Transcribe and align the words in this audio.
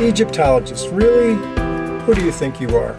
Egyptologist, 0.00 0.88
really? 0.90 1.34
Who 2.02 2.14
do 2.14 2.24
you 2.24 2.32
think 2.32 2.60
you 2.60 2.76
are? 2.76 2.98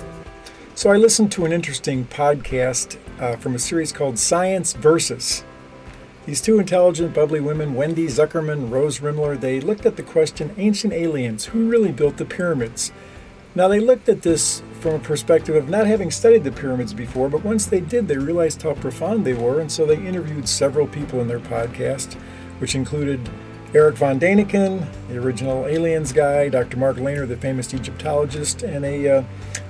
So 0.75 0.89
I 0.89 0.95
listened 0.95 1.29
to 1.33 1.43
an 1.43 1.51
interesting 1.51 2.05
podcast 2.05 2.97
uh, 3.19 3.35
from 3.35 3.53
a 3.53 3.59
series 3.59 3.91
called 3.91 4.17
Science 4.17 4.71
Versus. 4.71 5.43
These 6.25 6.39
two 6.39 6.57
intelligent, 6.57 7.13
bubbly 7.13 7.41
women, 7.41 7.75
Wendy 7.75 8.07
Zukerman, 8.07 8.71
Rose 8.71 8.99
Rimler, 8.99 9.37
they 9.37 9.59
looked 9.59 9.85
at 9.85 9.97
the 9.97 10.03
question 10.03 10.55
ancient 10.57 10.93
aliens, 10.93 11.45
who 11.45 11.67
really 11.67 11.91
built 11.91 12.15
the 12.15 12.23
pyramids? 12.23 12.93
Now, 13.55 13.67
they 13.67 13.81
looked 13.81 14.07
at 14.07 14.21
this 14.21 14.63
from 14.79 14.93
a 14.93 14.99
perspective 14.99 15.55
of 15.55 15.67
not 15.67 15.87
having 15.87 16.11
studied 16.11 16.45
the 16.45 16.51
pyramids 16.51 16.93
before, 16.93 17.27
but 17.27 17.43
once 17.43 17.65
they 17.65 17.81
did, 17.81 18.07
they 18.07 18.17
realized 18.17 18.61
how 18.61 18.73
profound 18.73 19.25
they 19.25 19.33
were, 19.33 19.59
and 19.59 19.69
so 19.69 19.85
they 19.85 19.97
interviewed 19.97 20.47
several 20.47 20.87
people 20.87 21.19
in 21.19 21.27
their 21.27 21.39
podcast, 21.39 22.13
which 22.59 22.73
included 22.73 23.29
Eric 23.75 23.97
von 23.97 24.21
Daniken, 24.21 24.87
the 25.09 25.17
original 25.17 25.65
aliens 25.65 26.13
guy, 26.13 26.47
Dr. 26.47 26.77
Mark 26.77 26.95
Lehner, 26.95 27.27
the 27.27 27.35
famous 27.35 27.73
Egyptologist, 27.73 28.63
and 28.63 28.85
a, 28.85 29.17
uh, 29.17 29.23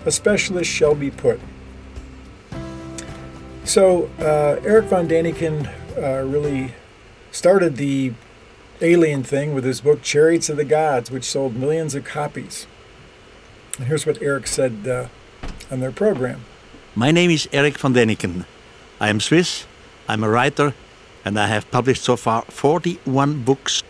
a 0.05 0.11
specialist, 0.11 0.69
Shelby 0.69 1.09
Putt. 1.09 1.39
So, 3.63 4.11
uh, 4.19 4.61
Eric 4.63 4.85
von 4.85 5.07
Daniken 5.07 5.67
uh, 5.97 6.23
really 6.23 6.75
started 7.31 7.77
the 7.77 8.13
alien 8.79 9.23
thing 9.23 9.55
with 9.55 9.63
his 9.63 9.81
book 9.81 10.03
Chariots 10.03 10.51
of 10.51 10.57
the 10.57 10.65
Gods, 10.65 11.09
which 11.09 11.23
sold 11.23 11.55
millions 11.55 11.95
of 11.95 12.05
copies. 12.05 12.67
And 13.79 13.87
here's 13.87 14.05
what 14.05 14.21
Eric 14.21 14.45
said 14.45 14.87
uh, 14.87 15.07
on 15.71 15.79
their 15.79 15.91
program. 15.91 16.41
My 16.93 17.09
name 17.09 17.31
is 17.31 17.49
Eric 17.51 17.79
von 17.79 17.95
Däniken. 17.95 18.45
I 19.01 19.09
am 19.09 19.19
Swiss, 19.19 19.65
I'm 20.07 20.23
a 20.23 20.29
writer, 20.29 20.75
and 21.25 21.39
I 21.39 21.47
have 21.47 21.71
published 21.71 22.03
so 22.03 22.15
far 22.15 22.43
41 22.43 23.41
books. 23.41 23.81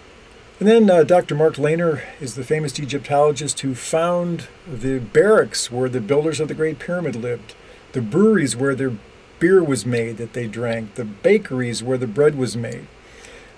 And 0.58 0.70
then 0.70 0.90
uh, 0.90 1.04
Dr. 1.04 1.36
Mark 1.36 1.56
Lehner 1.56 2.02
is 2.22 2.36
the 2.36 2.44
famous 2.44 2.80
Egyptologist 2.80 3.60
who 3.60 3.76
found 3.76 4.48
the 4.66 5.00
barracks 5.00 5.70
where 5.70 5.90
the 5.90 6.00
builders 6.00 6.40
of 6.40 6.48
the 6.48 6.54
Great 6.54 6.80
Pyramid 6.80 7.18
lived, 7.18 7.56
the 7.92 8.02
breweries 8.02 8.56
where 8.56 8.74
their 8.74 8.94
beer 9.40 9.62
was 9.62 9.86
made 9.86 10.16
that 10.16 10.32
they 10.32 10.48
drank, 10.48 10.96
the 10.96 11.04
bakeries 11.04 11.84
where 11.84 11.98
the 11.98 12.08
bread 12.08 12.38
was 12.38 12.56
made. 12.56 12.88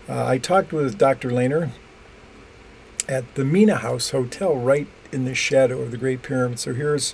Uh, 0.10 0.26
I 0.26 0.40
talked 0.40 0.74
with 0.74 0.98
Dr. 0.98 1.30
Lehner 1.30 1.70
at 3.08 3.36
the 3.36 3.46
Mena 3.46 3.76
House 3.76 4.10
Hotel 4.10 4.56
right 4.56 4.88
in 5.12 5.26
the 5.26 5.36
shadow 5.36 5.82
of 5.82 5.92
the 5.92 5.98
Great 5.98 6.24
Pyramid. 6.24 6.58
So 6.60 6.74
here's 6.74 7.14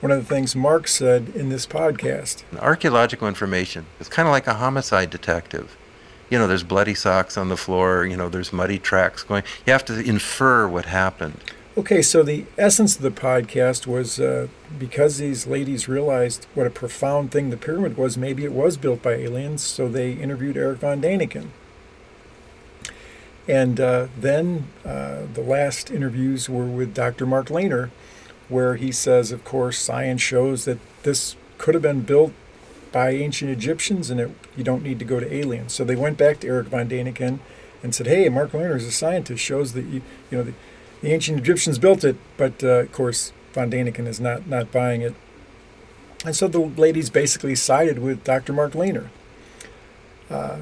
one 0.00 0.10
of 0.10 0.18
the 0.18 0.34
things 0.34 0.56
Mark 0.56 0.88
said 0.88 1.28
in 1.34 1.50
this 1.50 1.66
podcast. 1.66 2.44
Archaeological 2.58 3.28
information 3.28 3.84
is 4.00 4.08
kind 4.08 4.26
of 4.26 4.32
like 4.32 4.46
a 4.46 4.54
homicide 4.54 5.10
detective. 5.10 5.76
You 6.30 6.38
know, 6.38 6.46
there's 6.46 6.62
bloody 6.62 6.94
socks 6.94 7.36
on 7.36 7.48
the 7.48 7.56
floor, 7.56 8.04
you 8.04 8.16
know, 8.16 8.28
there's 8.28 8.52
muddy 8.52 8.78
tracks 8.78 9.22
going. 9.22 9.42
You 9.66 9.72
have 9.72 9.84
to 9.86 9.98
infer 9.98 10.68
what 10.68 10.86
happened. 10.86 11.40
Okay, 11.78 12.02
so 12.02 12.24
the 12.24 12.44
essence 12.58 12.96
of 12.96 13.02
the 13.02 13.10
podcast 13.12 13.86
was 13.86 14.18
uh, 14.18 14.48
because 14.80 15.18
these 15.18 15.46
ladies 15.46 15.86
realized 15.86 16.46
what 16.54 16.66
a 16.66 16.70
profound 16.70 17.30
thing 17.30 17.50
the 17.50 17.56
pyramid 17.56 17.96
was, 17.96 18.18
maybe 18.18 18.44
it 18.44 18.52
was 18.52 18.76
built 18.76 19.00
by 19.00 19.12
aliens, 19.12 19.62
so 19.62 19.88
they 19.88 20.12
interviewed 20.12 20.56
Eric 20.56 20.80
von 20.80 21.00
Daniken. 21.00 21.50
And 23.46 23.80
uh, 23.80 24.08
then 24.18 24.66
uh, 24.84 25.22
the 25.32 25.40
last 25.40 25.90
interviews 25.90 26.50
were 26.50 26.66
with 26.66 26.94
Dr. 26.94 27.26
Mark 27.26 27.46
Lehner, 27.46 27.90
where 28.48 28.74
he 28.74 28.90
says, 28.90 29.30
of 29.30 29.44
course, 29.44 29.78
science 29.78 30.20
shows 30.20 30.64
that 30.64 30.78
this 31.04 31.36
could 31.58 31.74
have 31.74 31.82
been 31.82 32.02
built 32.02 32.32
by 32.92 33.10
ancient 33.10 33.50
Egyptians 33.50 34.10
and 34.10 34.20
it, 34.20 34.30
you 34.56 34.64
don't 34.64 34.82
need 34.82 34.98
to 34.98 35.04
go 35.04 35.20
to 35.20 35.34
aliens. 35.34 35.72
So 35.72 35.84
they 35.84 35.96
went 35.96 36.18
back 36.18 36.40
to 36.40 36.48
Eric 36.48 36.68
von 36.68 36.88
Daniken 36.88 37.38
and 37.82 37.94
said, 37.94 38.06
hey, 38.06 38.28
Mark 38.28 38.52
Lehner 38.52 38.76
is 38.76 38.84
a 38.84 38.92
scientist, 38.92 39.42
shows 39.42 39.72
that 39.72 39.84
you, 39.84 40.02
you 40.30 40.38
know, 40.38 40.44
the, 40.44 40.54
the 41.00 41.12
ancient 41.12 41.38
Egyptians 41.38 41.78
built 41.78 42.04
it, 42.04 42.16
but 42.36 42.62
uh, 42.64 42.80
of 42.80 42.92
course, 42.92 43.32
von 43.52 43.70
Daniken 43.70 44.06
is 44.06 44.20
not, 44.20 44.46
not 44.46 44.72
buying 44.72 45.00
it. 45.00 45.14
And 46.24 46.34
so 46.34 46.48
the 46.48 46.58
ladies 46.58 47.10
basically 47.10 47.54
sided 47.54 48.00
with 48.00 48.24
Dr. 48.24 48.52
Mark 48.52 48.72
Lehner. 48.72 49.08
Uh, 50.28 50.60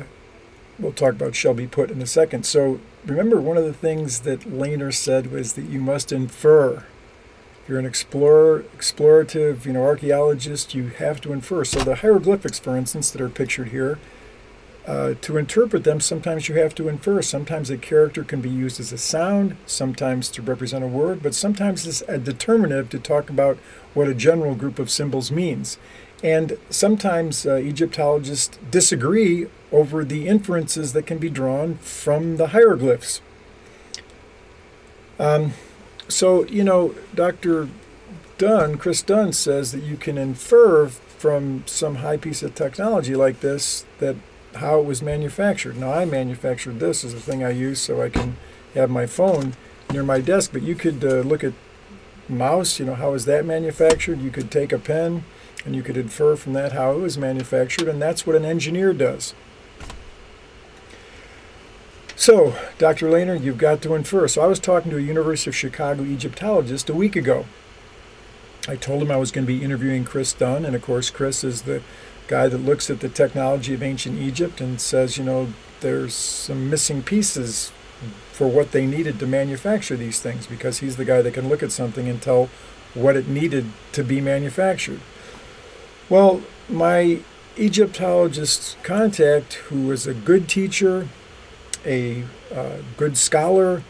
we'll 0.78 0.92
talk 0.92 1.14
about 1.14 1.34
Shelby 1.34 1.66
Putt 1.66 1.90
in 1.90 2.02
a 2.02 2.06
second. 2.06 2.44
So 2.44 2.80
remember, 3.04 3.40
one 3.40 3.56
of 3.56 3.64
the 3.64 3.72
things 3.72 4.20
that 4.20 4.40
Lehner 4.40 4.92
said 4.92 5.32
was 5.32 5.54
that 5.54 5.64
you 5.64 5.80
must 5.80 6.12
infer. 6.12 6.84
You're 7.68 7.78
an 7.78 7.86
explorer, 7.86 8.64
explorative, 8.76 9.64
you 9.64 9.72
know, 9.72 9.82
archaeologist, 9.82 10.74
you 10.74 10.88
have 10.88 11.20
to 11.22 11.32
infer. 11.32 11.64
So 11.64 11.80
the 11.80 11.96
hieroglyphics, 11.96 12.58
for 12.58 12.76
instance, 12.76 13.10
that 13.10 13.20
are 13.20 13.28
pictured 13.28 13.68
here, 13.68 13.98
uh, 14.86 15.14
to 15.20 15.36
interpret 15.36 15.82
them, 15.82 16.00
sometimes 16.00 16.48
you 16.48 16.54
have 16.54 16.72
to 16.76 16.88
infer. 16.88 17.20
Sometimes 17.20 17.70
a 17.70 17.76
character 17.76 18.22
can 18.22 18.40
be 18.40 18.48
used 18.48 18.78
as 18.78 18.92
a 18.92 18.98
sound, 18.98 19.56
sometimes 19.66 20.28
to 20.30 20.42
represent 20.42 20.84
a 20.84 20.86
word, 20.86 21.24
but 21.24 21.34
sometimes 21.34 21.84
it's 21.86 22.02
a 22.06 22.18
determinative 22.18 22.88
to 22.90 23.00
talk 23.00 23.28
about 23.28 23.58
what 23.94 24.06
a 24.06 24.14
general 24.14 24.54
group 24.54 24.78
of 24.78 24.88
symbols 24.88 25.32
means. 25.32 25.76
And 26.22 26.56
sometimes 26.70 27.44
uh, 27.44 27.56
Egyptologists 27.56 28.58
disagree 28.70 29.48
over 29.72 30.04
the 30.04 30.28
inferences 30.28 30.92
that 30.92 31.04
can 31.04 31.18
be 31.18 31.30
drawn 31.30 31.76
from 31.78 32.36
the 32.36 32.48
hieroglyphs. 32.48 33.20
Um, 35.18 35.54
so, 36.08 36.44
you 36.46 36.64
know, 36.64 36.94
Dr. 37.14 37.68
Dunn, 38.38 38.78
Chris 38.78 39.02
Dunn, 39.02 39.32
says 39.32 39.72
that 39.72 39.82
you 39.82 39.96
can 39.96 40.18
infer 40.18 40.88
from 40.88 41.64
some 41.66 41.96
high 41.96 42.16
piece 42.16 42.42
of 42.42 42.54
technology 42.54 43.14
like 43.14 43.40
this 43.40 43.84
that 43.98 44.16
how 44.56 44.80
it 44.80 44.84
was 44.84 45.02
manufactured. 45.02 45.76
Now, 45.76 45.92
I 45.92 46.04
manufactured 46.04 46.80
this 46.80 47.04
as 47.04 47.14
a 47.14 47.20
thing 47.20 47.42
I 47.44 47.50
use 47.50 47.80
so 47.80 48.02
I 48.02 48.08
can 48.08 48.36
have 48.74 48.90
my 48.90 49.06
phone 49.06 49.54
near 49.92 50.02
my 50.02 50.20
desk, 50.20 50.50
but 50.52 50.62
you 50.62 50.74
could 50.74 51.04
uh, 51.04 51.20
look 51.20 51.44
at 51.44 51.52
mouse, 52.28 52.78
you 52.78 52.86
know, 52.86 52.94
how 52.94 53.14
is 53.14 53.24
that 53.24 53.44
manufactured? 53.44 54.20
You 54.20 54.30
could 54.30 54.50
take 54.50 54.72
a 54.72 54.78
pen 54.78 55.24
and 55.64 55.74
you 55.74 55.82
could 55.82 55.96
infer 55.96 56.36
from 56.36 56.52
that 56.54 56.72
how 56.72 56.92
it 56.92 57.00
was 57.00 57.18
manufactured, 57.18 57.88
and 57.88 58.00
that's 58.00 58.26
what 58.26 58.36
an 58.36 58.44
engineer 58.44 58.92
does. 58.92 59.34
So, 62.18 62.56
Dr. 62.78 63.08
Lehner, 63.08 63.40
you've 63.40 63.58
got 63.58 63.82
to 63.82 63.94
infer. 63.94 64.26
So, 64.26 64.40
I 64.40 64.46
was 64.46 64.58
talking 64.58 64.90
to 64.90 64.96
a 64.96 65.02
University 65.02 65.50
of 65.50 65.54
Chicago 65.54 66.02
Egyptologist 66.02 66.88
a 66.88 66.94
week 66.94 67.14
ago. 67.14 67.44
I 68.66 68.76
told 68.76 69.02
him 69.02 69.10
I 69.10 69.18
was 69.18 69.30
going 69.30 69.46
to 69.46 69.52
be 69.52 69.62
interviewing 69.62 70.04
Chris 70.04 70.32
Dunn, 70.32 70.64
and 70.64 70.74
of 70.74 70.80
course, 70.80 71.10
Chris 71.10 71.44
is 71.44 71.62
the 71.62 71.82
guy 72.26 72.48
that 72.48 72.58
looks 72.58 72.88
at 72.88 73.00
the 73.00 73.10
technology 73.10 73.74
of 73.74 73.82
ancient 73.82 74.18
Egypt 74.18 74.62
and 74.62 74.80
says, 74.80 75.18
you 75.18 75.24
know, 75.24 75.48
there's 75.82 76.14
some 76.14 76.70
missing 76.70 77.02
pieces 77.02 77.70
for 78.32 78.48
what 78.48 78.72
they 78.72 78.86
needed 78.86 79.18
to 79.18 79.26
manufacture 79.26 79.96
these 79.96 80.18
things 80.18 80.46
because 80.46 80.78
he's 80.78 80.96
the 80.96 81.04
guy 81.04 81.20
that 81.20 81.34
can 81.34 81.50
look 81.50 81.62
at 81.62 81.70
something 81.70 82.08
and 82.08 82.20
tell 82.22 82.48
what 82.94 83.14
it 83.16 83.28
needed 83.28 83.66
to 83.92 84.02
be 84.02 84.22
manufactured. 84.22 85.00
Well, 86.08 86.42
my 86.68 87.20
Egyptologist 87.56 88.78
contact, 88.82 89.54
who 89.68 89.86
was 89.86 90.06
a 90.06 90.14
good 90.14 90.48
teacher, 90.48 91.08
a 91.86 92.24
uh, 92.54 92.78
good 92.96 93.16
scholar, 93.16 93.82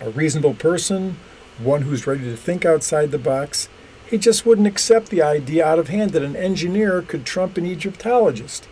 a 0.00 0.10
reasonable 0.10 0.54
person, 0.54 1.16
one 1.58 1.82
who's 1.82 2.06
ready 2.06 2.24
to 2.24 2.36
think 2.36 2.64
outside 2.64 3.10
the 3.10 3.18
box, 3.18 3.68
he 4.06 4.18
just 4.18 4.44
wouldn't 4.44 4.66
accept 4.66 5.08
the 5.08 5.22
idea 5.22 5.64
out 5.64 5.78
of 5.78 5.88
hand 5.88 6.10
that 6.10 6.22
an 6.22 6.36
engineer 6.36 7.02
could 7.02 7.24
trump 7.24 7.56
an 7.56 7.64
Egyptologist. 7.66 8.68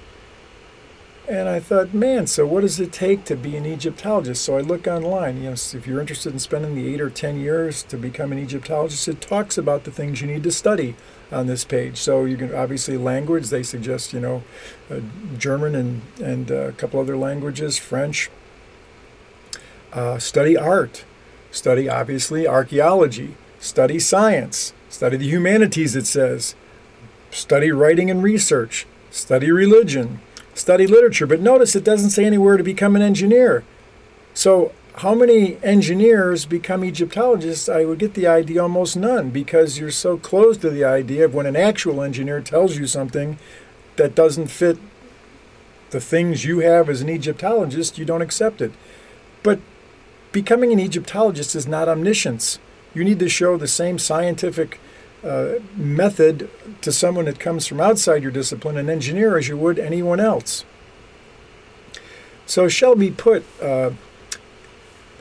And 1.29 1.49
I 1.49 1.61
thought, 1.61 1.95
man, 1.95 2.27
so 2.27 2.45
what 2.45 2.63
does 2.63 2.81
it 2.81 2.93
take 2.93 3.25
to 3.27 3.37
be 3.37 3.57
an 3.57 3.65
Egyptologist? 3.65 4.43
So 4.43 4.59
I 4.59 4.63
look 4.63 4.89
online. 4.89 5.37
You 5.37 5.45
know, 5.45 5.53
if 5.53 5.87
you're 5.87 6.01
interested 6.01 6.33
in 6.33 6.41
spending 6.41 6.75
the 6.75 6.93
eight 6.93 7.01
or 7.01 7.09
ten 7.09 7.39
years 7.39 7.85
to 7.85 7.97
become 7.97 8.33
an 8.33 8.39
Egyptologist, 8.39 9.07
it 9.07 9.21
talks 9.21 9.57
about 9.57 9.85
the 9.85 9.93
things 9.93 10.21
you 10.21 10.27
need 10.27 10.43
to 10.43 10.51
study 10.51 10.97
on 11.33 11.47
this 11.47 11.65
page. 11.65 11.99
So 11.99 12.25
you 12.25 12.37
can 12.37 12.55
obviously 12.55 12.97
language. 12.97 13.49
They 13.49 13.63
suggest 13.63 14.13
you 14.13 14.21
know, 14.21 14.43
uh, 14.91 15.01
German 15.39 15.75
and 15.75 16.03
and 16.23 16.51
uh, 16.51 16.55
a 16.55 16.73
couple 16.73 17.01
other 17.01 17.17
languages, 17.17 17.79
French. 17.79 18.31
Uh, 19.93 20.19
study 20.19 20.57
art, 20.57 21.05
study 21.51 21.89
obviously 21.89 22.47
archaeology, 22.47 23.35
study 23.59 23.99
science, 23.99 24.73
Study 24.91 25.17
the 25.17 25.29
humanities, 25.29 25.95
it 25.95 26.07
says. 26.07 26.57
Study 27.31 27.71
writing 27.71 28.11
and 28.11 28.25
research. 28.25 28.87
Study 29.11 29.53
religion. 29.53 30.21
Study 30.53 30.87
literature. 30.87 31.29
But 31.29 31.41
notice 31.41 31.77
it 31.77 31.85
doesn't 31.85 32.11
say 32.11 32.25
anywhere 32.25 32.57
to 32.57 32.65
become 32.65 32.97
an 32.97 33.03
engineer. 33.03 33.63
So, 34.35 34.73
how 34.97 35.15
many 35.15 35.57
engineers 35.63 36.47
become 36.47 36.85
Egyptologists? 36.85 37.69
I 37.69 37.85
would 37.85 37.99
get 37.99 38.15
the 38.15 38.27
idea 38.27 38.63
almost 38.63 38.97
none 38.97 39.31
because 39.31 39.79
you're 39.79 39.91
so 39.91 40.19
close 40.19 40.57
to 40.59 40.71
the 40.71 40.85
idea 40.85 41.25
of 41.25 41.35
when 41.35 41.47
an 41.47 41.57
actual 41.57 42.03
engineer 42.03 42.41
tells 42.41 42.77
you 42.77 42.87
something 42.87 43.39
that 43.97 44.15
doesn't 44.15 44.49
fit 44.49 44.79
the 45.91 46.01
things 46.01 46.45
you 46.45 46.61
have 46.61 46.89
as 46.89 47.01
an 47.01 47.09
Egyptologist, 47.09 47.99
you 47.99 48.05
don't 48.05 48.23
accept 48.23 48.61
it. 48.61 48.73
But 49.43 49.61
becoming 50.33 50.73
an 50.73 50.81
Egyptologist 50.81 51.55
is 51.55 51.67
not 51.67 51.89
omniscience 51.89 52.59
you 52.95 53.05
need 53.05 53.19
to 53.19 53.29
show 53.29 53.57
the 53.57 53.69
same 53.69 53.99
scientific 53.99 54.81
uh, 55.25 55.55
method 55.77 56.51
to 56.81 56.93
someone 56.93 57.27
that 57.27 57.39
comes 57.39 57.67
from 57.67 57.81
outside 57.81 58.23
your 58.23 58.33
discipline, 58.33 58.77
an 58.77 58.89
engineer, 58.89 59.37
as 59.37 59.49
you 59.49 59.57
would 59.57 59.79
anyone 59.79 60.19
else. 60.19 60.65
So 62.47 62.69
Shelby 62.69 63.11
Putt. 63.11 63.45
uh, 63.63 63.91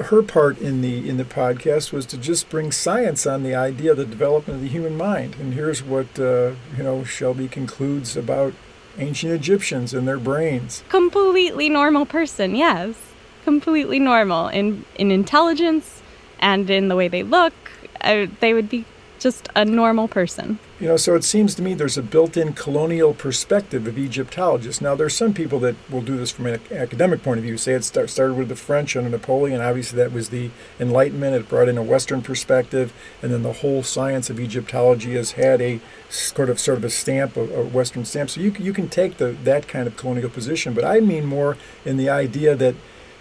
her 0.06 0.24
part 0.24 0.58
in 0.60 0.82
the 0.82 1.10
in 1.10 1.18
the 1.18 1.26
podcast 1.26 1.92
was 1.92 2.06
to 2.08 2.18
just 2.18 2.50
bring 2.50 2.72
science 2.72 3.28
on 3.28 3.44
the 3.44 3.54
idea 3.54 3.92
of 3.92 3.98
the 3.98 4.06
development 4.06 4.58
of 4.58 4.62
the 4.62 4.70
human 4.70 4.96
mind. 4.96 5.36
And 5.40 5.54
here's 5.54 5.84
what 5.84 6.20
uh, 6.20 6.54
you 6.78 6.84
know 6.84 7.04
Shelby 7.04 7.48
concludes 7.48 8.16
about 8.16 8.54
ancient 8.98 9.34
Egyptians 9.34 9.94
and 9.94 10.08
their 10.08 10.18
brains. 10.18 10.84
Completely 10.90 11.70
normal 11.70 12.06
person, 12.06 12.56
yes. 12.56 12.96
Completely 13.44 14.00
normal 14.00 14.48
in 14.48 14.86
in 14.96 15.12
intelligence 15.12 16.02
and 16.40 16.70
in 16.70 16.88
the 16.88 16.96
way 16.96 17.08
they 17.08 17.24
look. 17.24 17.54
Uh, 18.02 18.28
they 18.40 18.54
would 18.54 18.70
be 18.70 18.86
just 19.20 19.50
a 19.56 19.66
normal 19.66 20.08
person. 20.08 20.60
You 20.80 20.88
know, 20.88 20.98
so 20.98 21.16
it 21.16 21.26
seems 21.26 21.56
to 21.56 21.62
me 21.62 21.74
there's 21.74 21.98
a 21.98 22.02
built-in 22.02 22.54
colonial 22.54 23.14
perspective 23.14 23.86
of 23.86 23.98
Egyptologists. 23.98 24.82
Now, 24.82 24.96
there's 24.96 25.14
some 25.14 25.34
people 25.34 25.60
that 25.60 25.76
will 25.90 26.02
do 26.02 26.16
this 26.16 26.32
from 26.32 26.46
an 26.46 26.62
academic 26.72 27.22
point 27.22 27.38
of 27.38 27.44
view. 27.44 27.58
Say 27.58 27.74
it 27.74 27.84
start, 27.84 28.10
started 28.10 28.38
with 28.38 28.48
the 28.48 28.56
French 28.56 28.96
under 28.96 29.10
Napoleon. 29.10 29.60
Obviously, 29.60 29.98
that 29.98 30.14
was 30.14 30.30
the 30.30 30.52
Enlightenment. 30.80 31.36
It 31.36 31.50
brought 31.50 31.68
in 31.68 31.78
a 31.78 31.84
Western 31.84 32.22
perspective, 32.22 32.94
and 33.22 33.32
then 33.32 33.44
the 33.44 33.54
whole 33.54 33.84
science 33.84 34.30
of 34.30 34.40
Egyptology 34.40 35.16
has 35.16 35.34
had 35.34 35.62
a 35.62 35.82
sort 36.10 36.50
of 36.50 36.60
sort 36.60 36.78
of 36.78 36.86
a 36.86 36.90
stamp, 36.90 37.36
a, 37.36 37.42
a 37.42 37.66
Western 37.66 38.06
stamp. 38.06 38.30
So 38.30 38.40
you 38.40 38.52
you 38.58 38.72
can 38.72 38.88
take 38.88 39.18
the 39.18 39.36
that 39.44 39.68
kind 39.68 39.86
of 39.86 39.98
colonial 39.98 40.30
position, 40.30 40.74
but 40.74 40.86
I 40.86 41.02
mean 41.02 41.26
more 41.26 41.58
in 41.84 41.98
the 41.98 42.10
idea 42.10 42.56
that 42.56 42.76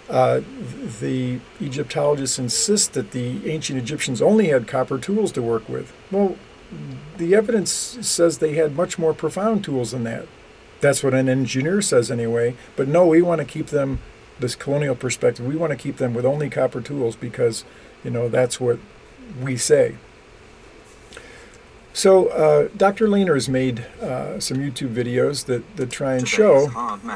uh, 0.08 0.40
the 1.00 1.40
Egyptologists 1.60 2.38
insist 2.38 2.94
that 2.94 3.10
the 3.10 3.50
ancient 3.50 3.78
Egyptians 3.78 4.22
only 4.22 4.48
had 4.48 4.66
copper 4.66 4.98
tools 4.98 5.32
to 5.32 5.42
work 5.42 5.68
with. 5.68 5.92
Well, 6.10 6.36
the 7.16 7.34
evidence 7.34 7.70
says 7.70 8.38
they 8.38 8.54
had 8.54 8.74
much 8.74 8.98
more 8.98 9.12
profound 9.12 9.64
tools 9.64 9.92
than 9.92 10.04
that. 10.04 10.26
That's 10.80 11.02
what 11.02 11.14
an 11.14 11.28
engineer 11.28 11.82
says 11.82 12.10
anyway. 12.10 12.56
But 12.76 12.88
no, 12.88 13.06
we 13.06 13.20
want 13.20 13.40
to 13.40 13.44
keep 13.44 13.66
them, 13.66 14.00
this 14.38 14.54
colonial 14.54 14.94
perspective, 14.94 15.44
we 15.44 15.56
want 15.56 15.72
to 15.72 15.76
keep 15.76 15.96
them 15.96 16.14
with 16.14 16.24
only 16.24 16.48
copper 16.48 16.80
tools 16.80 17.16
because, 17.16 17.64
you 18.04 18.10
know, 18.10 18.28
that's 18.28 18.60
what 18.60 18.78
we 19.40 19.56
say. 19.56 19.96
So, 21.92 22.28
uh, 22.28 22.68
Dr. 22.76 23.08
Lehner 23.08 23.34
has 23.34 23.48
made 23.48 23.80
uh, 24.00 24.38
some 24.38 24.58
YouTube 24.58 24.94
videos 24.94 25.46
that, 25.46 25.76
that 25.76 25.90
try 25.90 26.14
and 26.14 26.28
show 26.28 26.68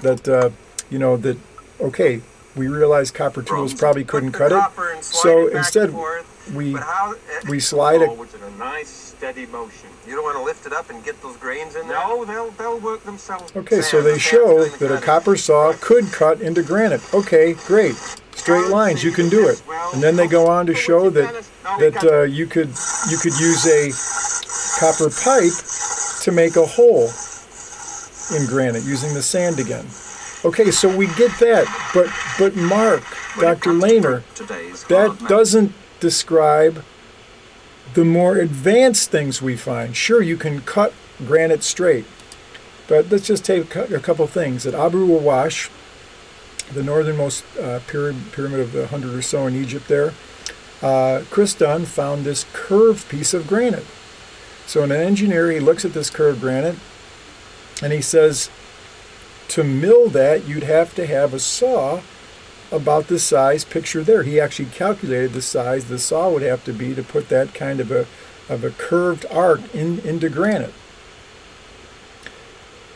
that, 0.03 0.29
uh, 0.29 0.51
you 0.91 0.99
know, 0.99 1.17
that, 1.19 1.39
okay, 1.81 2.21
we 2.57 2.69
realized 2.69 3.15
copper 3.15 3.43
tools 3.43 3.75
probably 3.75 4.05
couldn't 4.05 4.33
cut 4.33 4.53
it. 4.53 5.05
So 5.05 5.49
instead, 5.49 5.95
we 6.55 6.77
we 7.49 7.61
slide 7.61 8.03
it. 8.03 8.11
a 8.11 8.59
nice 8.59 8.89
steady 8.89 9.47
motion. 9.47 9.89
You 10.07 10.17
don't 10.17 10.25
want 10.25 10.37
to 10.37 10.43
lift 10.43 10.67
it 10.67 10.73
up 10.73 10.91
and 10.91 11.03
get 11.05 11.21
those 11.23 11.37
grains 11.37 11.77
in 11.77 11.89
there. 11.89 11.97
No, 11.97 12.25
they'll 12.25 12.51
they'll 12.53 12.81
work 12.81 13.05
themselves. 13.05 13.55
Okay, 13.57 13.81
so 13.81 14.03
they 14.03 14.19
show 14.19 14.65
that 14.65 14.93
a 14.93 15.01
copper 15.01 15.37
saw 15.37 15.73
could 15.81 16.07
cut 16.13 16.41
into 16.41 16.63
granite. 16.63 17.03
Okay, 17.15 17.55
great. 17.67 17.95
Straight 18.35 18.69
lines, 18.69 19.05
you 19.05 19.13
can 19.13 19.29
do 19.29 19.49
it. 19.49 19.63
And 19.95 20.03
then 20.03 20.17
they 20.17 20.27
go 20.27 20.49
on 20.49 20.67
to 20.67 20.75
show 20.75 21.11
that 21.11 21.45
that 21.79 22.05
uh, 22.05 22.23
you 22.23 22.47
could 22.47 22.71
you 23.11 23.17
could 23.19 23.39
use 23.39 23.67
a 23.67 23.93
copper 24.81 25.11
pipe 25.11 25.53
to 26.23 26.33
make 26.33 26.57
a 26.57 26.67
hole 26.67 27.09
in 28.37 28.47
granite 28.47 28.83
using 28.85 29.15
the 29.15 29.23
sand 29.23 29.61
again. 29.61 29.87
Okay, 30.45 30.73
so 30.73 30.95
we 30.95 31.07
get 31.15 31.31
that, 31.39 31.67
but 31.95 32.11
but 32.37 32.57
Mark, 32.57 33.05
Dr. 33.39 33.71
Lehner, 33.71 34.23
that 34.89 35.29
doesn't 35.29 35.73
describe 36.01 36.85
the 37.95 38.05
more 38.05 38.37
advanced 38.37 39.11
things 39.11 39.41
we 39.41 39.57
find. 39.57 39.97
Sure, 39.97 40.21
you 40.21 40.37
can 40.37 40.61
cut 40.63 40.93
granite 41.19 41.63
straight, 41.63 42.07
but 42.89 43.09
let's 43.11 43.27
just 43.27 43.45
take 43.45 43.77
a 43.77 44.01
couple 44.01 44.27
things. 44.27 44.67
At 44.67 44.75
Abu 44.75 45.07
Rawash, 45.07 45.71
the 46.73 46.83
northernmost 46.83 47.45
uh, 47.59 47.79
pyramid 47.87 48.61
of 48.61 48.73
the 48.73 48.89
hundred 48.89 49.15
or 49.15 49.23
so 49.23 49.47
in 49.47 49.55
Egypt, 49.55 49.87
there, 49.87 50.13
uh, 50.83 51.23
Chris 51.31 51.55
Dunn 51.55 51.85
found 51.85 52.25
this 52.25 52.47
curved 52.53 53.09
piece 53.09 53.33
of 53.33 53.47
granite. 53.47 53.87
So, 54.67 54.83
an 54.83 54.91
engineer, 54.91 55.51
he 55.53 55.61
looks 55.61 55.85
at 55.85 55.93
this 55.93 56.11
curved 56.11 56.41
granite, 56.41 56.77
and 57.81 57.93
he 57.93 58.01
says, 58.01 58.51
to 59.53 59.63
mill 59.63 60.09
that, 60.09 60.49
you'd 60.49 60.63
have 60.63 60.95
to 60.95 61.07
have 61.07 61.35
a 61.35 61.39
saw 61.39 62.01
about 62.71 63.09
the 63.09 63.19
size 63.19 63.67
picture 63.67 64.03
there. 64.03 64.23
He 64.23 64.41
actually 64.41 64.71
calculated 64.71 65.35
the 65.35 65.43
size 65.43 65.85
the 65.85 65.99
saw 65.99 66.31
would 66.31 66.41
have 66.41 66.65
to 66.65 66.73
be 66.73 66.95
to 66.95 67.03
put 67.03 67.29
that 67.29 67.53
kind 67.53 67.79
of 67.79 67.91
a 67.91 68.07
of 68.49 68.65
a 68.65 68.71
curved 68.71 69.27
arc 69.31 69.61
in, 69.75 69.99
into 70.01 70.31
granite. 70.31 70.73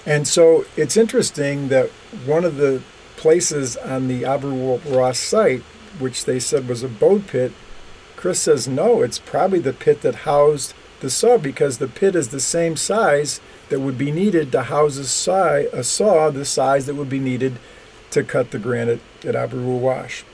And 0.07 0.27
so 0.27 0.65
it's 0.77 0.97
interesting 0.97 1.69
that 1.69 1.91
one 2.25 2.45
of 2.45 2.57
the 2.57 2.83
places 3.17 3.77
on 3.77 4.09
the 4.09 4.25
Abu 4.25 4.49
Rawash 4.49 5.17
site, 5.17 5.63
which 5.99 6.25
they 6.25 6.41
said 6.41 6.69
was 6.69 6.83
a 6.83 6.89
boat 6.89 7.27
pit, 7.27 7.53
Chris 8.17 8.41
says 8.41 8.67
no, 8.67 9.03
it's 9.03 9.19
probably 9.19 9.59
the 9.59 9.75
pit 9.75 10.01
that 10.01 10.27
housed 10.27 10.73
the 11.01 11.11
saw 11.11 11.39
because 11.39 11.79
the 11.79 11.89
pit 11.89 12.17
is 12.17 12.29
the 12.29 12.41
same 12.41 12.77
size 12.77 13.41
that 13.69 13.81
would 13.81 13.99
be 13.99 14.11
needed 14.11 14.53
to 14.53 14.63
house 14.65 14.97
a 14.97 15.05
saw, 15.05 15.57
a 15.73 15.83
saw 15.83 16.31
the 16.31 16.45
size 16.45 16.87
that 16.87 16.95
would 16.95 17.11
be 17.11 17.19
needed 17.19 17.59
to 18.11 18.23
cut 18.23 18.51
the 18.51 18.59
granite 18.59 19.01
at 19.25 19.37
Abu 19.37 19.59
Rawash. 19.59 20.25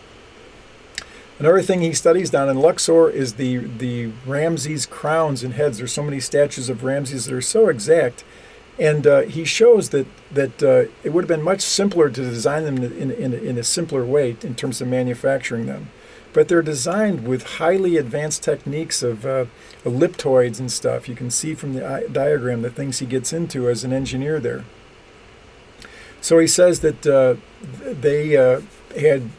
Another 1.39 1.63
thing 1.63 1.81
he 1.81 1.93
studies 1.93 2.31
down 2.31 2.49
in 2.49 2.59
Luxor 2.59 3.11
is 3.11 3.35
the, 3.35 3.57
the 3.57 4.13
Ramses 4.27 4.87
crowns 4.87 5.43
and 5.43 5.55
heads. 5.55 5.79
There's 5.79 5.93
so 5.93 6.03
many 6.03 6.21
statues 6.21 6.69
of 6.69 6.85
Ramses 6.85 7.27
that 7.27 7.35
are 7.35 7.41
so 7.41 7.69
exact. 7.69 8.23
And 8.79 9.07
uh, 9.07 9.23
he 9.23 9.45
shows 9.45 9.91
that, 9.91 10.07
that 10.31 10.63
uh, 10.63 10.91
it 11.03 11.13
would 11.13 11.25
have 11.25 11.29
been 11.29 11.43
much 11.43 11.61
simpler 11.63 12.11
to 12.11 12.21
design 12.21 12.65
them 12.65 12.79
in, 12.79 13.11
in, 13.11 13.33
in 13.33 13.59
a 13.59 13.65
simpler 13.65 14.05
way 14.05 14.37
in 14.43 14.55
terms 14.55 14.81
of 14.81 14.89
manufacturing 14.89 15.67
them 15.67 15.91
but 16.33 16.49
they're 16.49 16.63
designed 16.63 17.27
with 17.27 17.43
highly 17.59 17.97
advanced 17.97 18.43
techniques 18.43 19.03
of 19.03 19.27
uh, 19.27 19.47
ellipsoids 19.85 20.59
and 20.59 20.71
stuff. 20.71 21.09
You 21.09 21.15
can 21.15 21.31
see 21.31 21.55
from 21.55 21.75
the 21.75 22.09
diagram 22.11 22.63
the 22.63 22.71
things 22.71 22.99
he 22.99 23.07
gets 23.07 23.33
into 23.33 23.69
as 23.69 23.85
an 23.85 23.93
engineer 23.93 24.41
there. 24.41 24.65
So 26.21 26.39
he 26.39 26.47
says 26.47 26.81
that 26.81 27.07
uh, 27.07 27.35
they 27.83 28.37
uh, 28.37 28.63
had 28.99 29.31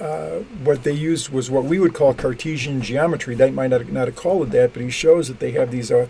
uh, 0.00 0.40
what 0.62 0.82
they 0.84 0.92
used 0.92 1.30
was 1.30 1.50
what 1.50 1.64
we 1.64 1.78
would 1.78 1.94
call 1.94 2.14
Cartesian 2.14 2.82
geometry. 2.82 3.34
They 3.34 3.50
might 3.50 3.68
not, 3.68 3.88
not 3.88 4.08
have 4.08 4.16
called 4.16 4.48
it 4.48 4.50
that, 4.50 4.72
but 4.72 4.82
he 4.82 4.90
shows 4.90 5.28
that 5.28 5.40
they 5.40 5.52
have 5.52 5.70
these 5.70 5.90
uh, 5.90 6.08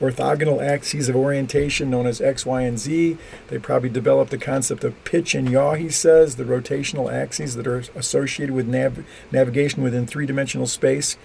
orthogonal 0.00 0.64
axes 0.64 1.08
of 1.08 1.16
orientation 1.16 1.90
known 1.90 2.06
as 2.06 2.20
X, 2.20 2.46
Y, 2.46 2.62
and 2.62 2.78
Z. 2.78 3.16
They 3.48 3.58
probably 3.58 3.88
developed 3.88 4.30
the 4.30 4.38
concept 4.38 4.84
of 4.84 5.02
pitch 5.04 5.34
and 5.34 5.50
yaw, 5.50 5.74
he 5.74 5.88
says, 5.88 6.36
the 6.36 6.44
rotational 6.44 7.12
axes 7.12 7.54
that 7.56 7.66
are 7.66 7.84
associated 7.94 8.54
with 8.54 8.68
nav- 8.68 9.04
navigation 9.30 9.82
within 9.82 10.06
three 10.06 10.26
dimensional 10.26 10.66
space. 10.66 11.16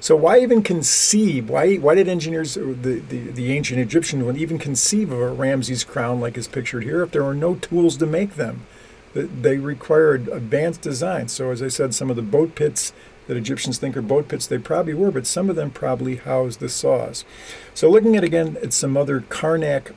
So 0.00 0.16
why 0.16 0.40
even 0.40 0.62
conceive? 0.62 1.48
Why 1.48 1.76
why 1.76 1.94
did 1.94 2.08
engineers, 2.08 2.54
the, 2.54 3.02
the, 3.08 3.30
the 3.30 3.52
ancient 3.52 3.80
Egyptians, 3.80 4.36
even 4.36 4.58
conceive 4.58 5.10
of 5.10 5.18
a 5.18 5.28
Ramses 5.28 5.82
crown 5.82 6.20
like 6.20 6.36
is 6.36 6.46
pictured 6.46 6.84
here 6.84 7.02
if 7.02 7.10
there 7.10 7.24
were 7.24 7.34
no 7.34 7.54
tools 7.54 7.96
to 7.96 8.06
make 8.06 8.34
them? 8.34 8.66
They 9.14 9.58
required 9.58 10.28
advanced 10.28 10.82
design. 10.82 11.28
So 11.28 11.50
as 11.50 11.62
I 11.62 11.68
said, 11.68 11.94
some 11.94 12.10
of 12.10 12.16
the 12.16 12.22
boat 12.22 12.54
pits 12.54 12.92
that 13.26 13.36
Egyptians 13.36 13.78
think 13.78 13.96
are 13.96 14.02
boat 14.02 14.28
pits. 14.28 14.46
They 14.46 14.58
probably 14.58 14.94
were, 14.94 15.10
but 15.10 15.26
some 15.26 15.48
of 15.48 15.56
them 15.56 15.70
probably 15.70 16.16
housed 16.16 16.60
the 16.60 16.68
saws. 16.68 17.24
So 17.72 17.90
looking 17.90 18.16
at 18.16 18.24
again 18.24 18.56
at 18.62 18.72
some 18.72 18.96
other 18.96 19.20
Karnak 19.20 19.94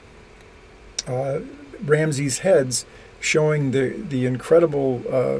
uh, 1.08 1.40
Ramses 1.84 2.40
heads 2.40 2.86
showing 3.20 3.72
the, 3.72 3.90
the 3.90 4.26
incredible 4.26 5.04
uh, 5.12 5.40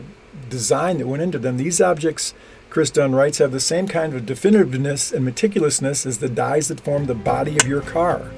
design 0.50 0.98
that 0.98 1.08
went 1.08 1.24
into 1.24 1.40
them. 1.40 1.58
These 1.58 1.80
objects, 1.82 2.34
Chris 2.70 2.90
Dunn 2.90 3.14
writes, 3.14 3.38
have 3.38 3.52
the 3.52 3.60
same 3.60 3.88
kind 3.88 4.14
of 4.14 4.24
definitiveness 4.24 5.14
and 5.14 5.28
meticulousness 5.28 6.06
as 6.06 6.18
the 6.18 6.30
dies 6.30 6.68
that 6.68 6.82
form 6.82 7.06
the 7.06 7.16
body 7.16 7.58
of 7.58 7.68
your 7.68 7.82
car. 7.82 8.32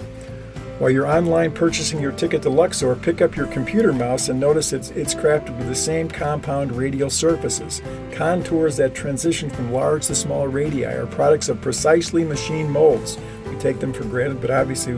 While 0.79 0.91
you're 0.91 1.07
online 1.07 1.51
purchasing 1.51 1.99
your 1.99 2.13
ticket 2.13 2.41
to 2.43 2.49
Luxor, 2.49 2.95
pick 2.95 3.21
up 3.21 3.35
your 3.35 3.47
computer 3.47 3.91
mouse 3.91 4.29
and 4.29 4.39
notice 4.39 4.71
it's, 4.71 4.91
it's 4.91 5.13
crafted 5.13 5.57
with 5.57 5.67
the 5.67 5.75
same 5.75 6.07
compound 6.07 6.71
radial 6.71 7.09
surfaces. 7.09 7.81
Contours 8.13 8.77
that 8.77 8.95
transition 8.95 9.49
from 9.49 9.73
large 9.73 10.07
to 10.07 10.15
smaller 10.15 10.47
radii 10.47 10.85
are 10.85 11.05
products 11.05 11.49
of 11.49 11.59
precisely 11.59 12.23
machined 12.23 12.71
molds. 12.71 13.17
We 13.49 13.57
take 13.57 13.81
them 13.81 13.91
for 13.91 14.05
granted, 14.05 14.39
but 14.39 14.51
obviously 14.51 14.93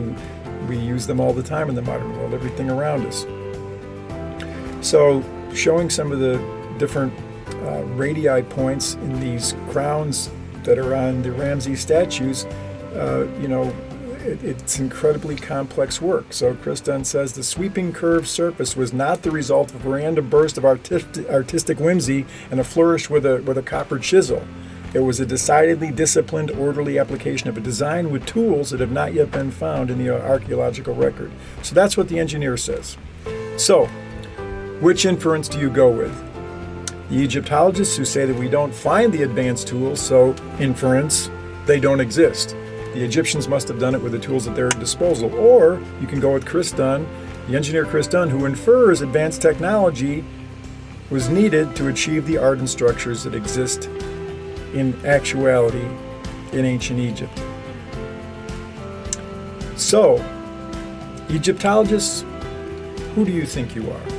we 0.68 0.78
use 0.78 1.04
them 1.04 1.18
all 1.18 1.32
the 1.32 1.42
time 1.42 1.68
in 1.68 1.74
the 1.74 1.82
modern 1.82 2.16
world, 2.16 2.32
everything 2.32 2.70
around 2.70 3.04
us. 3.04 3.26
So, 4.86 5.24
showing 5.52 5.90
some 5.90 6.12
of 6.12 6.20
the 6.20 6.38
different 6.78 7.12
uh, 7.64 7.82
radii 7.96 8.42
points 8.42 8.94
in 8.94 9.18
these 9.18 9.56
crowns 9.70 10.30
that 10.62 10.78
are 10.78 10.94
on 10.94 11.22
the 11.22 11.32
Ramses 11.32 11.80
statues, 11.80 12.44
uh, 12.94 13.26
you 13.40 13.48
know, 13.48 13.74
it, 14.24 14.42
it's 14.42 14.78
incredibly 14.78 15.36
complex 15.36 16.00
work. 16.00 16.32
So 16.32 16.54
Dunn 16.54 17.04
says 17.04 17.32
the 17.32 17.42
sweeping 17.42 17.92
curved 17.92 18.28
surface 18.28 18.76
was 18.76 18.92
not 18.92 19.22
the 19.22 19.30
result 19.30 19.74
of 19.74 19.84
a 19.84 19.88
random 19.88 20.28
burst 20.28 20.58
of 20.58 20.64
artistic, 20.64 21.28
artistic 21.28 21.78
whimsy 21.78 22.26
and 22.50 22.60
a 22.60 22.64
flourish 22.64 23.10
with 23.10 23.26
a, 23.26 23.42
with 23.42 23.58
a 23.58 23.62
copper 23.62 23.98
chisel. 23.98 24.46
It 24.94 25.00
was 25.00 25.20
a 25.20 25.26
decidedly 25.26 25.90
disciplined, 25.90 26.50
orderly 26.50 26.98
application 26.98 27.48
of 27.48 27.56
a 27.56 27.60
design 27.60 28.10
with 28.10 28.26
tools 28.26 28.70
that 28.70 28.80
have 28.80 28.92
not 28.92 29.14
yet 29.14 29.30
been 29.30 29.50
found 29.50 29.90
in 29.90 29.98
the 29.98 30.10
archaeological 30.10 30.94
record. 30.94 31.32
So 31.62 31.74
that's 31.74 31.96
what 31.96 32.08
the 32.08 32.18
engineer 32.18 32.58
says. 32.58 32.98
So, 33.56 33.86
which 34.80 35.06
inference 35.06 35.48
do 35.48 35.58
you 35.58 35.70
go 35.70 35.90
with? 35.90 36.14
The 37.08 37.18
Egyptologists 37.18 37.96
who 37.96 38.04
say 38.04 38.26
that 38.26 38.36
we 38.36 38.48
don't 38.48 38.74
find 38.74 39.12
the 39.12 39.22
advanced 39.22 39.68
tools, 39.68 40.00
so 40.00 40.34
inference, 40.58 41.30
they 41.66 41.80
don't 41.80 42.00
exist. 42.00 42.54
The 42.92 43.02
Egyptians 43.02 43.48
must 43.48 43.68
have 43.68 43.78
done 43.78 43.94
it 43.94 44.02
with 44.02 44.12
the 44.12 44.18
tools 44.18 44.46
at 44.46 44.54
their 44.54 44.68
disposal. 44.68 45.34
Or 45.34 45.80
you 46.00 46.06
can 46.06 46.20
go 46.20 46.34
with 46.34 46.44
Chris 46.44 46.70
Dunn, 46.70 47.06
the 47.48 47.56
engineer 47.56 47.86
Chris 47.86 48.06
Dunn, 48.06 48.28
who 48.28 48.44
infers 48.44 49.00
advanced 49.00 49.40
technology 49.40 50.24
was 51.10 51.28
needed 51.28 51.74
to 51.76 51.88
achieve 51.88 52.26
the 52.26 52.38
art 52.38 52.58
and 52.58 52.68
structures 52.68 53.24
that 53.24 53.34
exist 53.34 53.86
in 54.74 54.94
actuality 55.04 55.86
in 56.52 56.64
ancient 56.64 56.98
Egypt. 56.98 57.42
So, 59.76 60.24
Egyptologists, 61.30 62.24
who 63.14 63.24
do 63.24 63.32
you 63.32 63.46
think 63.46 63.74
you 63.74 63.90
are? 63.90 64.11